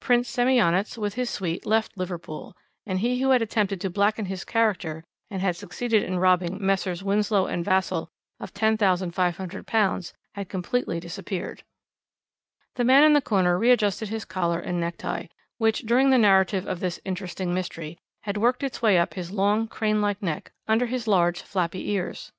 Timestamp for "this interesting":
16.80-17.54